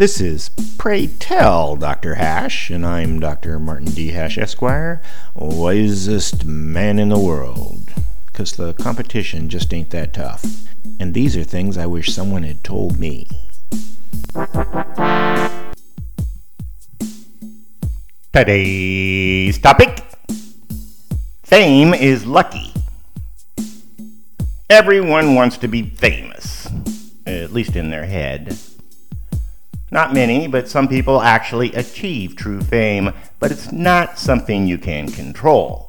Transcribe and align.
This 0.00 0.18
is 0.18 0.48
Pray 0.78 1.08
Tell 1.08 1.76
Dr. 1.76 2.14
Hash, 2.14 2.70
and 2.70 2.86
I'm 2.86 3.20
Dr. 3.20 3.58
Martin 3.58 3.90
D. 3.90 4.12
Hash, 4.12 4.38
Esquire, 4.38 5.02
wisest 5.34 6.46
man 6.46 6.98
in 6.98 7.10
the 7.10 7.18
world. 7.18 7.92
Because 8.24 8.52
the 8.52 8.72
competition 8.72 9.50
just 9.50 9.74
ain't 9.74 9.90
that 9.90 10.14
tough. 10.14 10.42
And 10.98 11.12
these 11.12 11.36
are 11.36 11.44
things 11.44 11.76
I 11.76 11.84
wish 11.84 12.14
someone 12.14 12.44
had 12.44 12.64
told 12.64 12.98
me. 12.98 13.28
Today's 18.32 19.58
topic 19.58 20.02
Fame 21.42 21.92
is 21.92 22.24
lucky. 22.24 22.72
Everyone 24.70 25.34
wants 25.34 25.58
to 25.58 25.68
be 25.68 25.90
famous, 25.90 26.66
at 27.26 27.52
least 27.52 27.76
in 27.76 27.90
their 27.90 28.06
head. 28.06 28.56
Not 29.92 30.14
many, 30.14 30.46
but 30.46 30.68
some 30.68 30.86
people 30.86 31.20
actually 31.20 31.72
achieve 31.72 32.36
true 32.36 32.60
fame, 32.60 33.12
but 33.40 33.50
it's 33.50 33.72
not 33.72 34.18
something 34.18 34.66
you 34.66 34.78
can 34.78 35.10
control. 35.10 35.88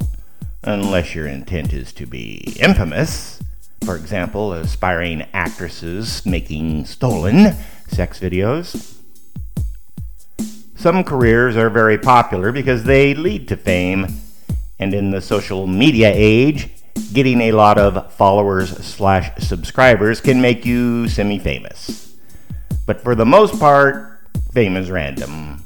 Unless 0.64 1.14
your 1.14 1.28
intent 1.28 1.72
is 1.72 1.94
to 1.94 2.08
be 2.08 2.56
infamous. 2.60 3.42
For 3.86 3.96
example, 3.96 4.54
aspiring 4.54 5.28
actresses 5.34 6.26
making 6.26 6.86
stolen 6.86 7.56
sex 7.88 8.20
videos. 8.20 8.98
Some 10.76 11.04
careers 11.04 11.56
are 11.56 11.70
very 11.70 11.98
popular 11.98 12.52
because 12.52 12.86
they 12.86 13.14
lead 13.14 13.48
to 13.50 13.56
fame, 13.56 14.08
and 14.80 14.96
in 14.96 15.12
the 15.12 15.22
social 15.22 15.68
media 15.68 16.12
age, 16.12 16.70
getting 17.14 17.42
a 17.42 17.52
lot 17.52 17.78
of 17.78 18.12
followers 18.14 18.76
slash 18.84 19.32
subscribers 19.38 20.22
can 20.22 20.42
make 20.42 20.66
you 20.66 21.08
semi 21.08 21.38
famous. 21.38 22.11
But 22.86 23.02
for 23.02 23.16
the 23.16 23.26
most 23.26 23.60
part, 23.60 24.20
fame 24.54 24.76
is 24.76 24.90
random. 24.90 25.64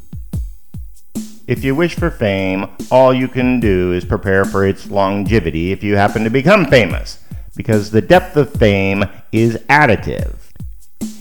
If 1.48 1.64
you 1.64 1.76
wish 1.76 1.96
for 1.96 2.10
fame, 2.10 2.68
all 2.90 3.14
you 3.14 3.28
can 3.28 3.60
do 3.60 3.94
is 3.94 4.04
prepare 4.04 4.46
for 4.46 4.66
its 4.66 4.90
longevity 4.90 5.72
if 5.72 5.84
you 5.84 5.96
happen 5.96 6.24
to 6.24 6.30
become 6.30 6.66
famous, 6.66 7.20
because 7.56 7.92
the 7.92 8.02
depth 8.02 8.36
of 8.36 8.52
fame 8.54 9.06
is 9.32 9.56
additive. 9.70 10.36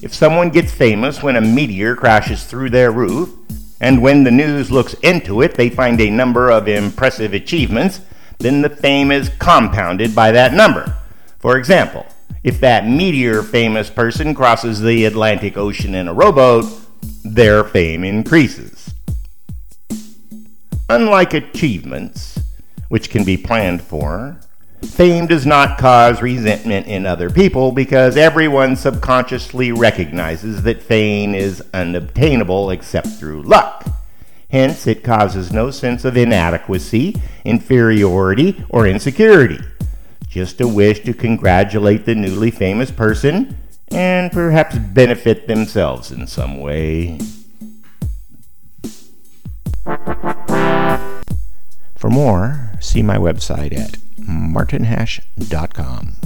If 0.02 0.14
someone 0.14 0.50
gets 0.50 0.72
famous 0.72 1.22
when 1.22 1.36
a 1.36 1.40
meteor 1.40 1.94
crashes 1.94 2.44
through 2.44 2.70
their 2.70 2.90
roof, 2.90 3.34
and 3.80 4.00
when 4.00 4.24
the 4.24 4.30
news 4.30 4.70
looks 4.70 4.94
into 4.94 5.42
it, 5.42 5.56
they 5.56 5.68
find 5.68 6.00
a 6.00 6.10
number 6.10 6.50
of 6.50 6.68
impressive 6.68 7.34
achievements, 7.34 8.00
then 8.38 8.62
the 8.62 8.70
fame 8.70 9.12
is 9.12 9.28
compounded 9.38 10.14
by 10.14 10.32
that 10.32 10.54
number. 10.54 10.96
For 11.38 11.58
example, 11.58 12.06
if 12.44 12.60
that 12.60 12.86
meteor 12.86 13.42
famous 13.42 13.90
person 13.90 14.34
crosses 14.34 14.80
the 14.80 15.06
Atlantic 15.06 15.56
Ocean 15.56 15.94
in 15.94 16.06
a 16.06 16.14
rowboat, 16.14 16.66
their 17.24 17.64
fame 17.64 18.04
increases. 18.04 18.94
Unlike 20.88 21.34
achievements, 21.34 22.38
which 22.88 23.10
can 23.10 23.24
be 23.24 23.36
planned 23.36 23.82
for, 23.82 24.38
Fame 24.86 25.26
does 25.26 25.46
not 25.46 25.78
cause 25.78 26.20
resentment 26.20 26.86
in 26.86 27.06
other 27.06 27.30
people 27.30 27.72
because 27.72 28.16
everyone 28.16 28.76
subconsciously 28.76 29.72
recognizes 29.72 30.62
that 30.62 30.82
fame 30.82 31.34
is 31.34 31.62
unobtainable 31.72 32.70
except 32.70 33.06
through 33.08 33.42
luck. 33.42 33.86
Hence, 34.50 34.86
it 34.86 35.02
causes 35.02 35.50
no 35.50 35.70
sense 35.70 36.04
of 36.04 36.16
inadequacy, 36.16 37.20
inferiority, 37.44 38.62
or 38.68 38.86
insecurity. 38.86 39.58
Just 40.34 40.60
a 40.60 40.66
wish 40.66 40.98
to 41.04 41.14
congratulate 41.14 42.06
the 42.06 42.14
newly 42.16 42.50
famous 42.50 42.90
person 42.90 43.56
and 43.92 44.32
perhaps 44.32 44.76
benefit 44.76 45.46
themselves 45.46 46.10
in 46.10 46.26
some 46.26 46.58
way. 46.58 47.20
For 51.94 52.10
more, 52.10 52.72
see 52.80 53.00
my 53.00 53.16
website 53.16 53.78
at 53.78 53.98
martinhash.com. 54.26 56.16